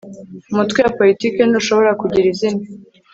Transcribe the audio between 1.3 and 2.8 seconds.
ntushobora kugira izina